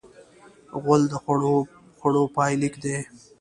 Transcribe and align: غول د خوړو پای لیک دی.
غول 0.83 1.01
د 1.11 1.13
خوړو 2.01 2.23
پای 2.35 2.53
لیک 2.61 2.75
دی. 2.83 2.97